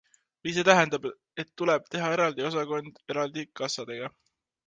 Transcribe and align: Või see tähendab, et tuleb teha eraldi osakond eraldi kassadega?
Või 0.45 0.51
see 0.53 0.63
tähendab, 0.67 1.03
et 1.43 1.49
tuleb 1.61 1.85
teha 1.95 2.09
eraldi 2.15 2.47
osakond 2.49 2.99
eraldi 3.17 3.47
kassadega? 3.61 4.13